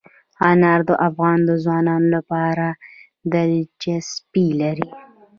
انار 0.49 0.79
د 0.89 0.91
افغان 1.07 1.39
ځوانانو 1.65 2.07
لپاره 2.15 2.67
دلچسپي 3.33 4.47
لري. 4.61 4.87